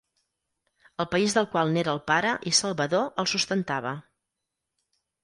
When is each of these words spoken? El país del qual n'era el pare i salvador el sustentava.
El 1.03 1.07
país 1.11 1.35
del 1.35 1.47
qual 1.51 1.73
n'era 1.75 1.93
el 1.97 2.01
pare 2.11 2.31
i 2.53 2.53
salvador 2.61 3.05
el 3.25 3.29
sustentava. 3.33 3.93